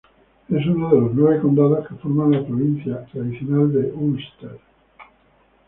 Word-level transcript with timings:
Es 0.49 0.65
uno 0.65 0.89
de 0.89 0.99
los 0.99 1.13
nueve 1.13 1.39
condados 1.43 1.87
que 1.87 1.93
forman 1.93 2.31
la 2.31 2.43
provincia 2.43 3.05
tradicional 3.05 3.71
de 3.71 3.91
Ulster. 3.93 4.57